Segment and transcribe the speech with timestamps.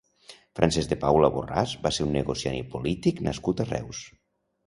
[0.59, 4.01] Francesc de Paula Borràs va ser un negociant i polític nascut a Reus.